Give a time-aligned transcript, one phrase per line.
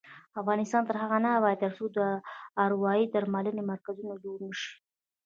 [0.41, 1.99] افغانستان تر هغو نه ابادیږي، ترڅو د
[2.65, 4.71] اروايي درملنې مرکزونه جوړ نشي.